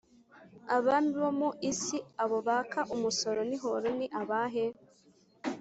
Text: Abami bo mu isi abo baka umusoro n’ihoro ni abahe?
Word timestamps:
Abami 0.75 1.11
bo 1.21 1.31
mu 1.39 1.49
isi 1.71 1.97
abo 2.23 2.37
baka 2.47 2.79
umusoro 2.95 3.39
n’ihoro 3.49 3.87
ni 3.97 4.07
abahe? 4.21 4.65